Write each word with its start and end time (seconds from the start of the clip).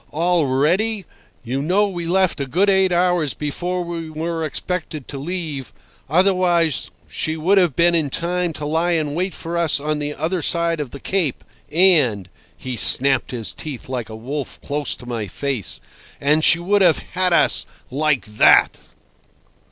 "Already! 0.13 1.05
You 1.43 1.61
know 1.61 1.87
we 1.87 2.07
left 2.07 2.39
a 2.41 2.47
good 2.47 2.71
eight 2.71 2.91
hours 2.91 3.35
before 3.35 3.83
we 3.83 4.09
were 4.09 4.43
expected 4.43 5.07
to 5.09 5.19
leave, 5.19 5.71
otherwise 6.09 6.89
she 7.07 7.37
would 7.37 7.59
have 7.59 7.75
been 7.75 7.93
in 7.93 8.09
time 8.09 8.51
to 8.53 8.65
lie 8.65 8.93
in 8.93 9.13
wait 9.13 9.35
for 9.35 9.55
us 9.55 9.79
on 9.79 9.99
the 9.99 10.15
other 10.15 10.41
side 10.41 10.79
of 10.79 10.89
the 10.89 10.99
Cape, 10.99 11.43
and"—he 11.71 12.75
snapped 12.77 13.29
his 13.29 13.53
teeth 13.53 13.87
like 13.89 14.09
a 14.09 14.15
wolf 14.15 14.59
close 14.61 14.95
to 14.95 15.05
my 15.05 15.27
face—"and 15.27 16.43
she 16.43 16.57
would 16.57 16.81
have 16.81 16.97
had 17.13 17.31
us 17.31 17.67
like—that." 17.91 18.79